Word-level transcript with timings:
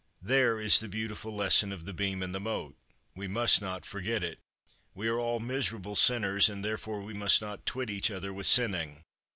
There 0.23 0.59
is 0.59 0.79
the 0.79 0.87
beautiful 0.87 1.35
lesson 1.35 1.71
of 1.71 1.85
the 1.85 1.93
beam 1.93 2.23
and 2.23 2.33
the 2.33 2.39
mote. 2.39 2.75
We 3.15 3.27
must 3.27 3.61
not 3.61 3.85
forget 3.85 4.23
it. 4.23 4.39
We 4.95 5.07
are 5.07 5.19
all 5.19 5.39
miserable 5.39 5.93
sinners, 5.93 6.49
and 6.49 6.65
therefore 6.65 7.01
we 7.03 7.13
must 7.13 7.39
not 7.39 7.67
twit 7.67 7.91
each 7.91 8.09
other 8.09 8.33
with 8.33 8.47
sinning. 8.47 9.03